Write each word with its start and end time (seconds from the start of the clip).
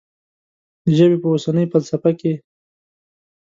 د 0.83 0.85
ژبې 0.97 1.17
په 1.21 1.27
اوسنۍ 1.31 1.65
فلسفه 1.71 2.11
کې. 2.19 2.33